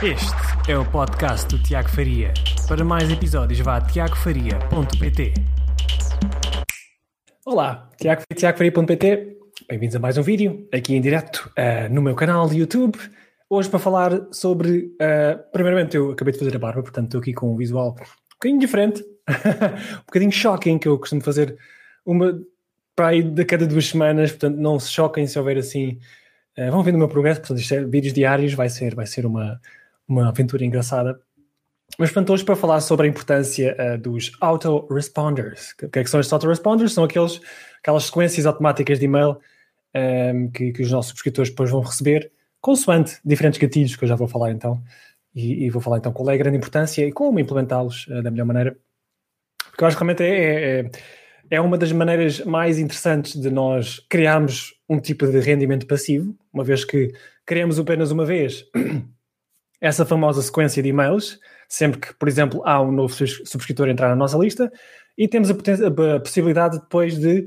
[0.00, 2.32] Este é o podcast do Tiago Faria.
[2.68, 5.34] Para mais episódios, vá a tiagofaria.pt.
[7.44, 9.36] Olá, Tiago, tiagofaria.pt.
[9.68, 12.96] Bem-vindos a mais um vídeo aqui em direto uh, no meu canal de YouTube.
[13.50, 14.94] Hoje para falar sobre.
[15.02, 18.34] Uh, primeiramente, eu acabei de fazer a barba, portanto estou aqui com um visual um
[18.34, 19.02] bocadinho diferente,
[19.98, 21.58] um bocadinho shocking, que eu costumo fazer
[22.06, 22.40] uma
[22.94, 25.98] para aí de cada duas semanas, portanto não se choquem se houver assim.
[26.56, 29.26] Uh, vão vendo o meu progresso, portanto, isto é vídeos diários, vai ser, vai ser
[29.26, 29.60] uma,
[30.08, 31.20] uma aventura engraçada.
[31.98, 35.72] Mas, portanto, hoje para falar sobre a importância uh, dos autoresponders.
[35.82, 36.92] O que é que são estes autoresponders?
[36.92, 37.40] São aqueles,
[37.80, 39.38] aquelas sequências automáticas de e-mail um,
[39.94, 44.14] ehm, que, que, os nossos subscritores depois vão receber, consoante diferentes gatilhos que eu já
[44.14, 44.82] vou falar então.
[45.34, 48.30] E, e vou falar então qual é a grande importância e como implementá-los uh, da
[48.30, 48.76] melhor maneira.
[49.70, 50.90] Porque eu acho que realmente é, é,
[51.50, 56.64] é uma das maneiras mais interessantes de nós criarmos um tipo de rendimento passivo, uma
[56.64, 57.12] vez que
[57.46, 58.64] criamos apenas uma vez
[59.80, 64.16] essa famosa sequência de e-mails, sempre que, por exemplo, há um novo subscritor entrar na
[64.16, 64.70] nossa lista,
[65.16, 67.46] e temos a, a possibilidade depois de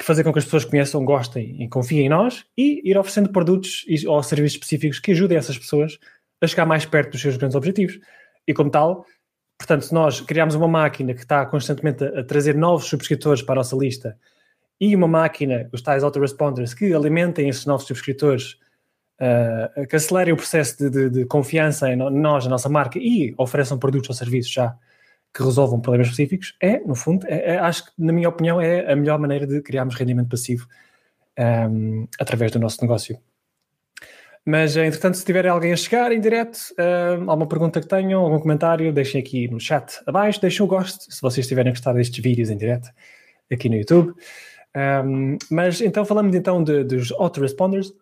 [0.00, 3.84] fazer com que as pessoas conheçam, gostem e confiem em nós e ir oferecendo produtos
[4.06, 5.98] ou serviços específicos que ajudem essas pessoas
[6.40, 7.98] a chegar mais perto dos seus grandes objetivos.
[8.46, 9.06] E como tal,
[9.58, 13.54] portanto, se nós criarmos uma máquina que está constantemente a, a trazer novos subscritores para
[13.54, 14.16] a nossa lista
[14.80, 18.56] e uma máquina, os tais autoresponders, que alimentem esses novos subscritores
[19.20, 23.34] uh, que acelerem o processo de, de, de, confiança em nós, a nossa marca, e
[23.36, 24.76] ofereçam produtos ou serviços já
[25.34, 28.90] que resolvam problemas específicos, é, no fundo, é, é, acho que, na minha opinião, é
[28.90, 30.66] a melhor maneira de criarmos rendimento passivo
[31.38, 33.18] um, ehm, através do nosso negócio.
[34.44, 38.38] Mas, entretanto, se tiver alguém a chegar em direto, uh, alguma pergunta que tenham, algum
[38.40, 42.24] comentário, deixem aqui no chat abaixo, deixem o gosto, se vocês estiverem a gostar destes
[42.24, 42.88] vídeos em direto
[43.52, 44.14] aqui no YouTube.
[44.74, 47.92] Um, ehm, mas, então, falamos então de, dos autoresponders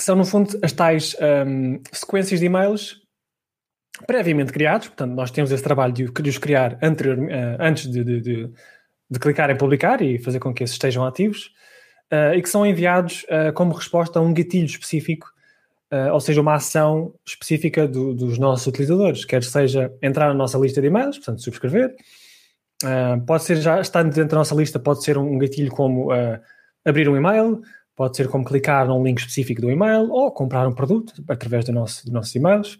[0.00, 1.14] que são, no fundo, as tais
[1.46, 3.02] um, sequências de e-mails
[4.06, 4.88] previamente criados.
[4.88, 8.50] Portanto, nós temos esse trabalho de, de os criar anterior, uh, antes de, de,
[9.10, 11.52] de, clicar em publicar e fazer com que esses estejam ativos,
[12.10, 15.30] uh, e que são enviados uh, como resposta a um gatilho específico,
[16.12, 20.80] ou seja, uma ação específica do, dos nossos utilizadores, quer seja entrar na nossa lista
[20.80, 21.96] de e-mails, portanto, subscrever.
[23.26, 26.10] pode ser, já estando dentro da nossa lista, pode ser um gatilho como
[26.84, 27.60] abrir um e-mail,
[28.00, 31.72] Pode ser como clicar num link específico do e-mail ou comprar um produto através do
[31.72, 32.76] nosso, dos nossos e-mails.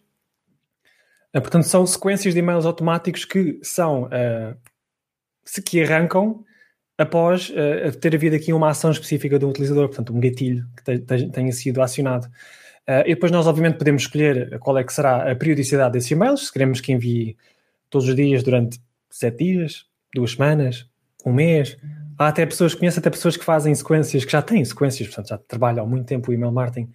[1.36, 4.56] Uh, portanto, são sequências de e-mails automáticos que são uh,
[5.66, 6.42] que arrancam
[6.96, 11.28] após uh, ter havido aqui uma ação específica do utilizador, portanto, um gatilho que te,
[11.28, 12.26] tenha sido acionado.
[12.88, 16.46] Uh, e depois nós, obviamente, podemos escolher qual é que será a periodicidade desses e-mails,
[16.46, 17.36] se queremos que envie
[17.90, 18.80] todos os dias durante
[19.10, 20.88] sete dias, duas semanas,
[21.26, 21.76] um mês,
[22.20, 25.38] Há até pessoas, conheço até pessoas que fazem sequências, que já têm sequências, portanto já
[25.38, 26.92] trabalham há muito tempo o email marketing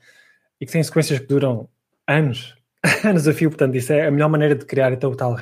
[0.61, 1.67] e que têm sequências que duram
[2.07, 2.55] anos,
[3.03, 5.35] anos a fio, portanto isso é a melhor maneira de criar então o tal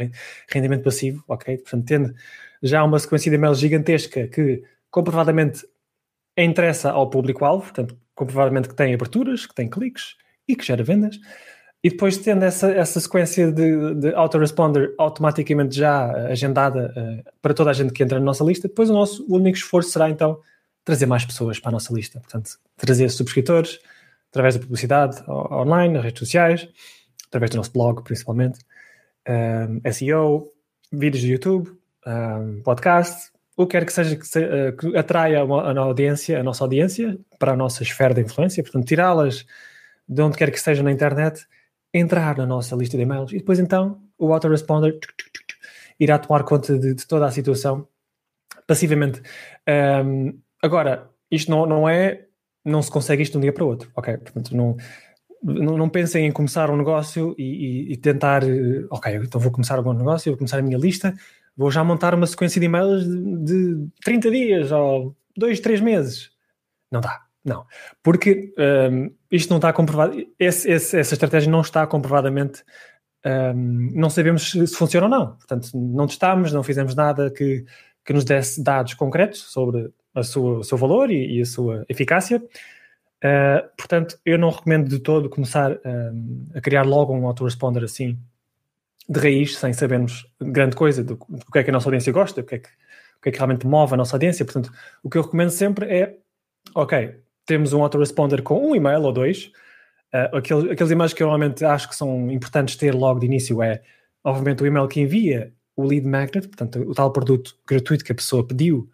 [0.50, 1.58] rendimento passivo, ok?
[1.58, 2.14] Portanto, tendo
[2.62, 5.68] já uma sequência de e-mails gigantesca que comprovadamente
[6.38, 10.16] interessa ao público-alvo, portanto, comprovadamente que tem aberturas, que tem cliques
[10.48, 11.20] e que gera vendas,
[11.84, 17.72] e depois tendo essa, essa sequência de, de autoresponder automaticamente já agendada uh, para toda
[17.72, 20.40] a gente que entra na nossa lista, depois o nosso o único esforço será então
[20.86, 22.22] trazer mais pessoas para a nossa lista.
[22.22, 23.80] Portanto, trazer subscritores
[24.30, 26.68] através da publicidade online, nas redes sociais,
[27.28, 28.60] através do nosso blog principalmente,
[29.28, 30.52] um, eh, SEO,
[30.92, 31.70] vídeos do YouTube,
[32.06, 36.40] um, eh, podcast, o que quer que seja que, se, uh, que atraia a, audiência,
[36.40, 39.46] a nossa audiência para a nossa esfera de influência, portanto, tirá-las
[40.08, 41.46] de onde quer que esteja na internet
[41.94, 45.00] entrar na nossa lista de e-mails e depois então o autoresponder
[46.00, 47.88] irá tomar conta de, de toda a situação
[48.66, 49.22] passivamente.
[50.06, 52.26] Um, agora, isto não, não é,
[52.66, 54.18] não se consegue isto de um dia para o outro, ok?
[54.18, 54.76] Portanto, não,
[55.44, 58.44] não, não pensem em começar um negócio e, e, e, tentar,
[58.90, 61.14] ok, então vou começar um negócio, vou começar a minha lista,
[61.56, 66.32] vou já montar uma sequência de e-mails de, de 30 dias ou 2, 3 meses.
[66.92, 67.24] Não dá.
[67.44, 67.66] Não,
[68.02, 68.54] porque
[68.92, 72.64] um, isto não está comprovado, esse, esse, essa estratégia não está comprovadamente,
[73.26, 75.36] um, não sabemos se, funciona ou não.
[75.36, 77.66] Portanto, não testámos, não fizemos nada que,
[78.06, 81.86] que nos desse dados concretos sobre a sua, o seu valor e, e a sua
[81.90, 82.42] eficácia.
[83.24, 88.20] Uh, portanto, eu não recomendo de todo começar um, a criar logo um autoresponder assim,
[89.08, 92.42] de raiz, sem sabermos grande coisa do, do que é que a nossa audiência gosta,
[92.42, 94.46] o que é que, o que, é que realmente move a nossa audiência.
[94.46, 96.18] Portanto, o que eu recomendo sempre é,
[96.76, 99.52] ok, temos um autoresponder com um e-mail ou dois.
[100.14, 103.62] Uh, aqueles, aqueles e-mails que eu normalmente acho que são importantes ter logo de início
[103.62, 103.82] é,
[104.24, 108.16] obviamente, o e-mail que envia o lead magnet, portanto, o tal produto gratuito que a
[108.16, 108.90] pessoa pediu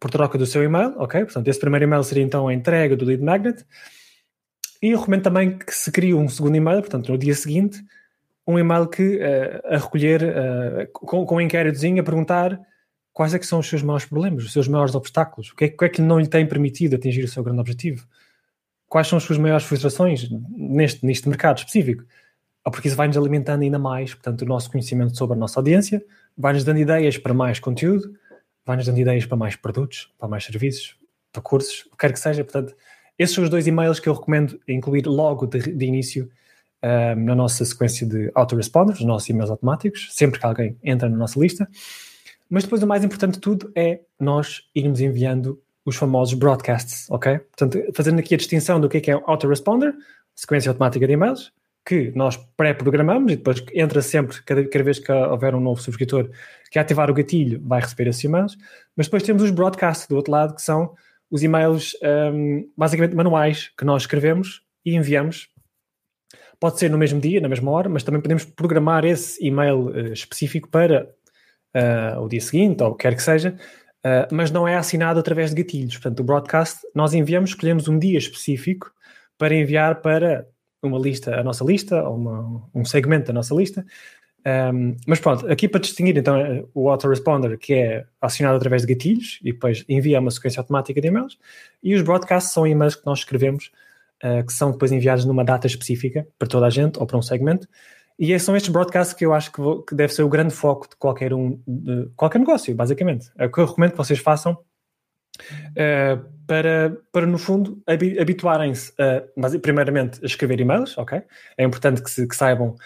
[0.00, 1.24] por troca do seu e-mail, ok?
[1.24, 3.64] Portanto, esse primeiro e-mail seria então a entrega do lead magnet.
[4.82, 7.82] e eu recomendo também que se crie um segundo e-mail, portanto, no dia seguinte,
[8.46, 12.60] um e-mail que uh, a recolher uh, com, com um inquéritozinho a perguntar
[13.14, 15.68] quais é que são os seus maiores problemas, os seus maiores obstáculos, o que é,
[15.68, 18.06] o que, é que não lhe tem permitido atingir o seu grande objetivo,
[18.88, 22.04] quais são as suas maiores frustrações neste, neste mercado específico,
[22.64, 26.04] porque isso vai-nos alimentando ainda mais, portanto, o nosso conhecimento sobre a nossa audiência,
[26.36, 28.12] vai-nos dando ideias para mais conteúdo,
[28.66, 30.96] vai-nos dando ideias para mais produtos, para mais serviços,
[31.32, 32.74] para cursos, o que quer que seja, portanto,
[33.16, 36.28] esses são os dois e-mails que eu recomendo incluir logo de, de início
[36.82, 41.16] uh, na nossa sequência de autoresponders, os nossos e-mails automáticos, sempre que alguém entra na
[41.16, 41.68] nossa lista.
[42.54, 47.40] Mas depois o mais importante de tudo é nós irmos enviando os famosos broadcasts, ok?
[47.40, 49.92] Portanto, fazendo aqui a distinção do que é, que é autoresponder,
[50.36, 51.52] sequência automática de e-mails,
[51.84, 56.30] que nós pré-programamos e depois entra sempre, cada, cada, vez que houver um novo subscritor
[56.70, 58.56] que ativar o gatilho, vai receber esses e-mails.
[58.96, 60.94] Mas depois temos os broadcasts do outro lado, que são
[61.28, 61.96] os e-mails
[62.32, 65.48] um, basicamente manuais que nós escrevemos e enviamos.
[66.60, 70.12] Pode ser no mesmo dia, na mesma hora, mas também podemos programar esse e-mail uh,
[70.12, 71.12] específico para
[71.74, 73.56] uh, o dia seguinte ou o que quer que seja,
[74.04, 75.94] uh, mas não é assinado através de gatilhos.
[75.94, 78.92] Portanto, o broadcast nós enviamos, escolhemos um dia específico
[79.36, 80.46] para enviar para
[80.82, 83.84] uma lista, a nossa lista, ou uma, um segmento da nossa lista.
[84.46, 89.38] Um, mas pronto, aqui para distinguir então o autoresponder, que é acionado através de gatilhos
[89.42, 91.38] e depois envia uma sequência automática de e-mails,
[91.82, 93.72] e os broadcasts são e-mails que nós escrevemos,
[94.22, 97.22] uh, que são depois enviados numa data específica para toda a gente ou para um
[97.22, 97.66] segmento.
[98.18, 100.88] E são estes broadcasts que eu acho que, vou, que deve ser o grande foco
[100.88, 103.30] de qualquer um, de qualquer negócio, basicamente.
[103.36, 109.58] É o que eu recomendo que vocês façam uh, para, para, no fundo, habituarem-se, a,
[109.58, 111.22] primeiramente, a escrever e-mails, ok?
[111.58, 112.76] É importante que, se, que saibam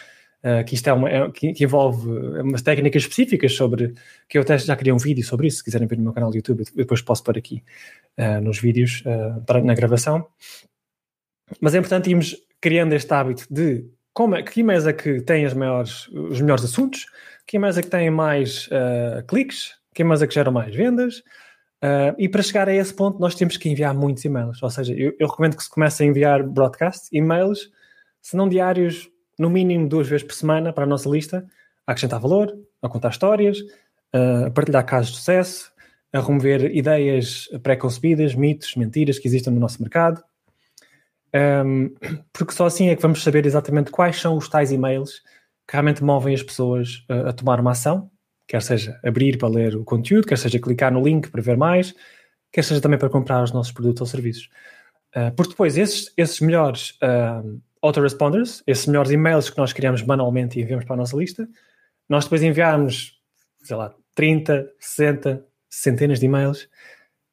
[0.42, 2.08] uh, que isto é uma, é, que, que, envolve
[2.40, 3.94] umas técnicas específicas sobre,
[4.28, 6.30] que eu até já criei um vídeo sobre isso, se quiserem ver no meu canal
[6.30, 7.62] do YouTube, depois posso pôr aqui
[8.16, 9.02] uh, nos vídeos,
[9.46, 10.26] para, na gravação.
[11.60, 15.46] Mas é importante irmos criando este hábito de como é, que e-mails é que têm
[15.46, 17.06] as maiores, os melhores assuntos,
[17.46, 18.68] que e-mails é que têm mais
[19.28, 21.22] cliques, que e-mails é que geram mais vendas,
[21.78, 24.60] Uh, e para chegar a esse ponto, nós temos que enviar muitos e-mails.
[24.60, 27.70] Ou seja, eu, eu recomendo que se comece a enviar broadcast, e-mails,
[28.20, 31.46] se não diários, no mínimo duas vezes por semana para a nossa lista,
[31.86, 33.60] a acrescentar valor, a contar histórias,
[34.12, 35.70] uh, a partilhar casos de sucesso,
[36.12, 40.20] a remover ideias pré-concebidas, mitos, mentiras que existem no nosso mercado.
[41.34, 41.94] Um,
[42.32, 45.22] porque só assim é que vamos saber exatamente quais são os tais e-mails
[45.66, 48.10] que realmente movem as pessoas a, a tomar uma ação
[48.48, 51.94] quer seja abrir para ler o conteúdo, quer seja clicar no link para ver mais,
[52.50, 54.48] quer seja também para comprar os nossos produtos ou serviços.
[55.14, 60.58] Uh, porque depois esses, esses melhores uh, autoresponders, esses melhores e-mails que nós criamos manualmente
[60.58, 61.46] e enviamos para a nossa lista,
[62.08, 63.20] nós depois enviarmos,
[63.62, 66.68] sei lá, 30, 60, centenas de e-mails,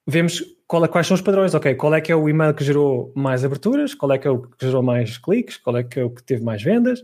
[0.06, 2.63] vemos qual é, quais são os padrões, ok, qual é que é o e-mail que
[2.63, 6.00] gerou mais aberturas, qual é que é o que gerou mais cliques, qual é que
[6.00, 7.01] é o que teve mais vendas,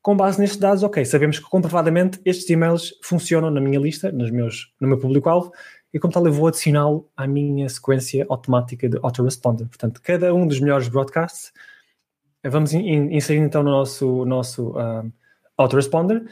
[0.00, 4.30] com base nestes dados, ok, sabemos que comprovadamente estes e-mails funcionam na minha lista, nos
[4.30, 5.52] meus, no meu público-alvo,
[5.94, 9.68] e como tal eu vou adicioná-lo à minha sequência automática de autoresponder.
[9.68, 11.52] Portanto, cada um dos melhores broadcasts,
[12.42, 15.08] vamos in, inserir então no nosso, nosso uh,
[15.56, 16.24] autoresponder,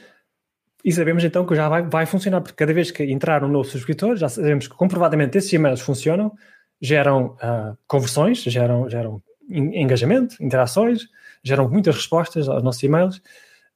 [0.84, 3.68] e sabemos então que já vai, vai funcionar, porque cada vez que entrar um novo
[3.68, 6.32] subscritor, já sabemos que comprovadamente esses e-mails funcionam,
[6.80, 11.08] geram uh, conversões, geram, geram engajamento, interações,
[11.42, 13.20] geram muitas respostas aos nossos e-mails,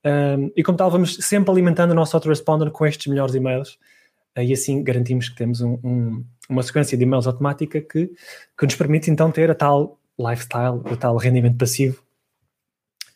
[0.04, 3.78] um, e como tal, vamos sempre alimentando o nosso autoresponder com estes melhores e-mails
[4.36, 8.10] uh, e assim garantimos que temos um, um, uma sequência de e-mails automática que,
[8.56, 12.04] que nos permite então ter a tal lifestyle, o tal rendimento passivo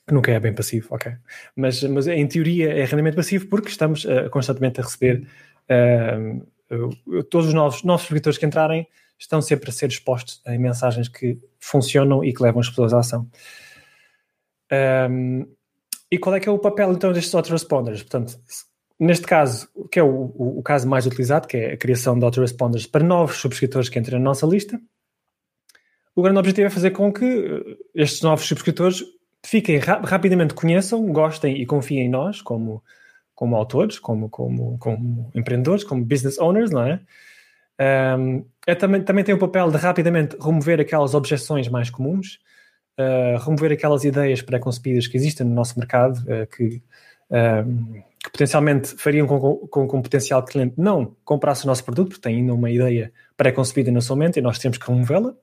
[0.07, 1.13] que nunca é bem passivo, ok?
[1.55, 5.29] Mas, mas em teoria é rendimento passivo porque estamos uh, constantemente a receber
[5.69, 11.09] uh, todos os novos, novos subscritores que entrarem estão sempre a ser expostos a mensagens
[11.09, 13.29] que funcionam e que levam as pessoas à ação.
[15.11, 15.47] Um,
[16.11, 18.03] e qual é que é o papel então destes autoresponders?
[18.03, 18.39] Portanto,
[18.99, 22.25] neste caso, que é o, o, o, caso mais utilizado, que é a criação de
[22.25, 24.81] autoresponders para novos subscritores que entrem na nossa lista,
[26.15, 29.05] o grande objetivo é fazer com que eh, estes novos subscritores
[29.45, 32.83] fiquem ra rapidamente conheçam, gostem e confiem em nós como,
[33.35, 37.01] como autores, como, como, como empreendedores, como business owners, não é?
[37.81, 42.39] Um, é também, também tem o papel de rapidamente remover aquelas objeções mais comuns
[42.99, 46.83] uh, remover aquelas ideias pré-concebidas que existem no nosso mercado, uh, que,
[48.23, 52.23] que, potencialmente fariam com, com, com o potencial cliente não comprasse o nosso produto, porque
[52.23, 55.35] tem ainda uma ideia pré-concebida na sua mente e nós temos que removê-la.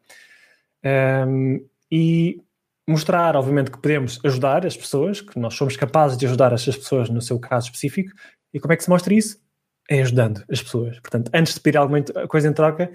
[1.27, 2.41] Um, e
[2.87, 7.09] mostrar, obviamente, que podemos ajudar as pessoas, que nós somos capazes de ajudar essas pessoas
[7.09, 8.11] no seu caso específico.
[8.53, 9.39] E como é que se mostra isso?
[9.89, 10.99] É ajudando as pessoas.
[10.99, 12.91] Portanto, antes de pedir alguma coisa em troca,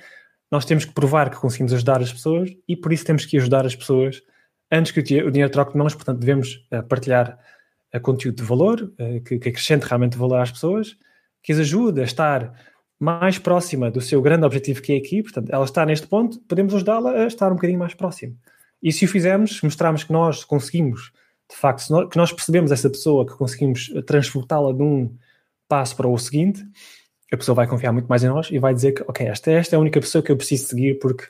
[0.50, 3.64] nós temos que provar que conseguimos ajudar as pessoas e por isso temos que ajudar
[3.64, 4.20] as pessoas
[4.73, 7.38] antes que o dinheiro troque de mãos, portanto, devemos uh, partilhar
[7.94, 8.92] uh, conteúdo de valor,
[9.25, 10.97] que, que acrescente realmente valor às pessoas,
[11.42, 12.54] que as ajude a estar
[12.99, 16.75] mais próxima do seu grande objetivo que é aqui, portanto, ela está neste ponto, podemos
[16.75, 18.37] ajudá-la a estar um bocadinho mais próximo.
[18.82, 21.12] E se o fizermos, mostrarmos que nós conseguimos,
[21.50, 25.16] de facto, que nós percebemos essa pessoa, que conseguimos transportá-la de um
[25.70, 26.62] passo para o seguinte,
[27.32, 29.76] a pessoa vai confiar muito mais em nós e vai dizer que, ok, esta, esta
[29.76, 31.24] é a única pessoa que eu preciso seguir porque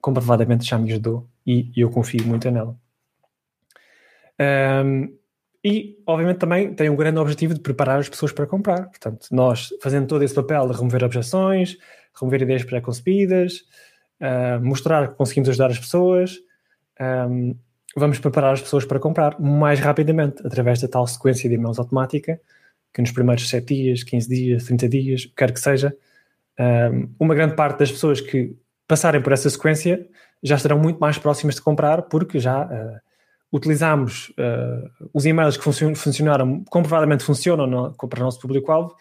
[0.00, 2.74] comprovadamente já me ajudou e, e eu confio muito nela.
[4.40, 5.14] Um,
[5.62, 8.86] e, obviamente, também tem um grande objetivo de preparar as pessoas para comprar.
[8.86, 11.76] Portanto, nós fazendo todo esse papel de remover objeções,
[12.18, 13.64] remover ideias pré-concebidas,
[14.20, 16.38] uh, mostrar que conseguimos ajudar as pessoas,
[17.30, 17.54] um,
[17.96, 22.40] vamos preparar as pessoas para comprar mais rapidamente, através da tal sequência de e-mails automática,
[22.94, 25.94] que nos primeiros 7 dias, 15 dias, 30 dias, quer que seja,
[26.58, 30.08] um, uma grande parte das pessoas que passarem por essa sequência
[30.40, 33.00] já estarão muito mais próximas de comprar, porque já uh,
[33.52, 38.94] utilizamos uh, os e-mails que funcionaram, comprovadamente funcionam no, para o nosso público-alvo,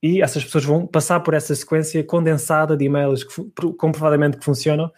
[0.00, 3.42] e essas pessoas vão passar por essa sequência condensada de e-mails que
[3.78, 4.92] comprovadamente que funcionam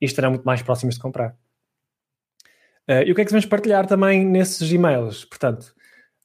[0.00, 1.30] e estarão muito mais próximos de comprar.
[2.88, 5.24] Uh, e o que é que devemos partilhar também nesses e-mails?
[5.24, 5.72] Portanto,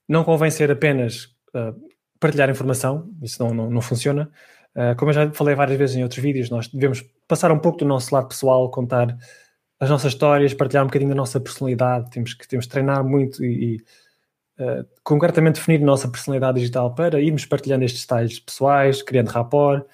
[0.10, 1.74] não convém ser apenas uh,
[2.20, 4.30] partilhar informação, isso não, não, não funciona.
[4.76, 7.80] Uh, como eu já falei várias vezes em outros vídeos, nós devemos passar um pouco
[7.80, 9.16] do nosso lado pessoal, contar
[9.80, 12.10] as nossas histórias, partilhar um bocadinho da nossa personalidade.
[12.10, 16.96] Temos que temos que treinar muito e, e uh, concretamente definir a nossa personalidade digital
[16.96, 19.86] para irmos partilhando estes styles pessoais, criando rapport,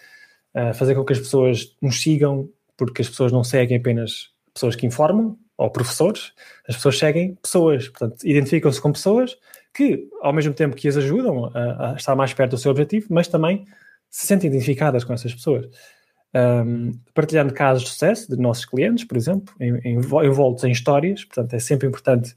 [0.55, 2.47] uh, fazer com que as pessoas nos sigam,
[2.77, 6.31] porque as pessoas não seguem apenas pessoas que informam ou professores,
[6.67, 9.35] as pessoas seguem pessoas, portanto, identificam-se com pessoas
[9.79, 13.07] que, ao mesmo tempo que as ajudam a, a, estar mais perto do seu objetivo,
[13.09, 13.65] mas também
[14.09, 15.69] se sentem identificadas com essas pessoas
[16.35, 19.53] um, partilhando casos de sucesso de nossos clientes, por exemplo,
[19.85, 21.23] envoltos em histórias.
[21.23, 22.35] Portanto, é sempre importante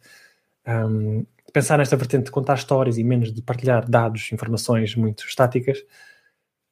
[0.67, 5.79] um, pensar nesta vertente de contar histórias e menos de partilhar dados, informações muito estáticas.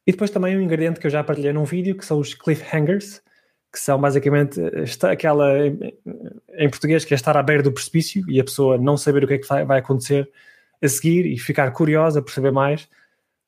[0.06, 3.20] E depois também um ingrediente que eu já partilhei num vídeo, que são os cliffhangers,
[3.72, 4.60] que são basicamente
[5.02, 9.24] aquela, em português, que é estar à beira do precipício e a pessoa não saber
[9.24, 10.30] o que é que vai acontecer
[10.82, 12.88] a seguir e ficar curiosa por saber mais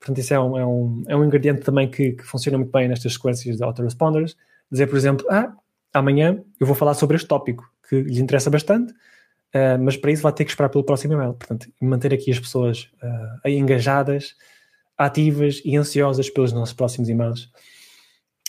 [0.02, 2.88] Portanto, isso é um, é um, é um ingrediente também que, que funciona muito bem
[2.88, 4.36] nestas sequências de autoresponders.
[4.70, 5.54] Dizer, por exemplo, ah,
[5.94, 10.22] amanhã eu vou falar sobre este tópico que lhe interessa bastante, uh, mas para isso
[10.22, 11.34] vai ter que esperar pelo próximo e-mail.
[11.34, 14.34] Portanto, manter aqui as pessoas uh, engajadas,
[14.98, 17.44] ativas e ansiosas pelos nossos próximos e-mails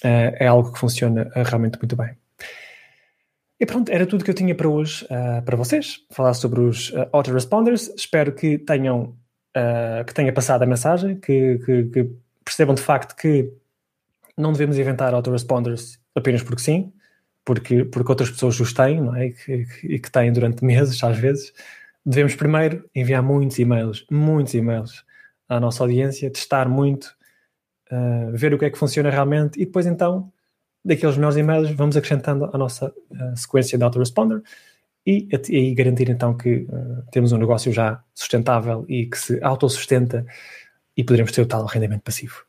[0.04, 2.23] uh, é algo que funciona realmente muito bem.
[3.64, 5.08] E pronto, era tudo que eu tinha para hoje
[5.46, 7.90] para vocês, falar sobre os autoresponders.
[7.96, 9.16] Espero que tenham
[9.56, 12.10] uh, que tenha passado a mensagem, que, que, que,
[12.44, 13.50] percebam de facto que
[14.36, 16.92] não devemos inventar autoresponders apenas porque sim,
[17.46, 19.28] porque, porque outras pessoas os têm, não é?
[19.28, 21.54] E que, que, que têm durante meses, às vezes.
[22.06, 25.06] Devemos primeiro enviar muitos e-mails, muitos e-mails
[25.48, 27.16] à nossa audiência, testar muito,
[27.90, 30.34] uh, ver o que é que funciona realmente e depois então,
[30.84, 34.42] daqueles melhores e-mails, vamos acrescentando a nossa uh, sequência de autoresponder
[35.06, 40.26] e, e garantir então que uh, temos um negócio já sustentável e que se autossustenta
[40.96, 42.44] e poderemos ter o tal rendimento passivo.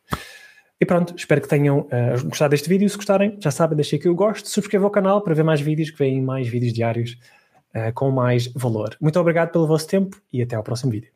[0.80, 2.88] E pronto, espero que tenham uh, gostado deste vídeo.
[2.88, 5.90] Se gostarem, já sabem, deixem aqui o gosto, subscrevam o canal para ver mais vídeos,
[5.90, 7.16] que vêm mais vídeos diários
[7.94, 8.96] com mais valor.
[9.00, 11.13] Muito obrigado pelo vosso tempo e até ao próximo vídeo.